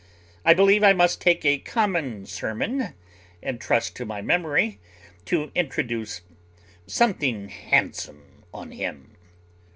I 0.43 0.55
believe 0.55 0.83
I 0.83 0.93
must 0.93 1.21
take 1.21 1.45
a 1.45 1.59
common 1.59 2.25
sermon, 2.25 2.95
and 3.43 3.61
trust 3.61 3.95
to 3.97 4.03
my 4.03 4.19
memory 4.19 4.79
to 5.25 5.51
introduce 5.53 6.21
something 6.87 7.49
handsome 7.49 8.41
on 8.51 8.71
him." 8.71 9.11